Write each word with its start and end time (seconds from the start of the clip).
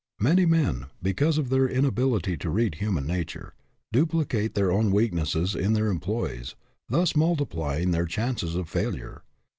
Many 0.19 0.47
men, 0.47 0.87
because 1.03 1.37
of 1.37 1.49
their 1.49 1.69
inability 1.69 2.35
to 2.35 2.49
read 2.49 2.73
human 2.73 3.05
nature, 3.05 3.53
duplicate 3.93 4.55
their 4.55 4.71
own 4.71 4.91
weaknesses 4.91 5.53
in 5.53 5.73
their 5.73 5.91
employees, 5.91 6.55
thus 6.89 7.15
multiplying 7.15 7.91
their 7.91 8.07
chances 8.07 8.55
of 8.55 8.67
failure. 8.67 9.21